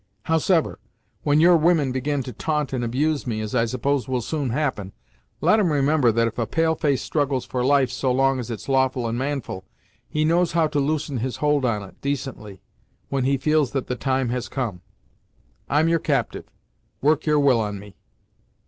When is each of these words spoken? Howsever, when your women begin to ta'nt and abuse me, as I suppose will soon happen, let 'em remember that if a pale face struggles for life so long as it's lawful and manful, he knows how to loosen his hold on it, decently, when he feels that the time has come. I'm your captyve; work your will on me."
Howsever, 0.23 0.79
when 1.21 1.39
your 1.39 1.55
women 1.55 1.91
begin 1.91 2.23
to 2.23 2.33
ta'nt 2.33 2.73
and 2.73 2.83
abuse 2.83 3.27
me, 3.27 3.39
as 3.39 3.53
I 3.53 3.65
suppose 3.65 4.07
will 4.07 4.19
soon 4.21 4.49
happen, 4.49 4.93
let 5.41 5.59
'em 5.59 5.71
remember 5.71 6.11
that 6.11 6.27
if 6.27 6.39
a 6.39 6.47
pale 6.47 6.73
face 6.73 7.03
struggles 7.03 7.45
for 7.45 7.63
life 7.63 7.91
so 7.91 8.11
long 8.11 8.39
as 8.39 8.49
it's 8.49 8.67
lawful 8.67 9.05
and 9.07 9.15
manful, 9.15 9.63
he 10.09 10.25
knows 10.25 10.53
how 10.53 10.65
to 10.69 10.79
loosen 10.79 11.17
his 11.17 11.35
hold 11.37 11.65
on 11.65 11.83
it, 11.87 12.01
decently, 12.01 12.63
when 13.09 13.25
he 13.25 13.37
feels 13.37 13.73
that 13.73 13.85
the 13.85 13.95
time 13.95 14.29
has 14.29 14.49
come. 14.49 14.81
I'm 15.69 15.87
your 15.87 15.99
captyve; 15.99 16.45
work 17.03 17.27
your 17.27 17.39
will 17.39 17.59
on 17.59 17.77
me." 17.77 17.95